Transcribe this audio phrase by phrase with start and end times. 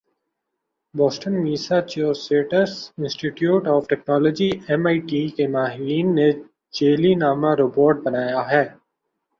[0.93, 6.27] Boston Massachusetts Institute of Technology M I T کے ماہرین نے
[6.75, 8.63] jelly نما روبوٹ بنایا ہے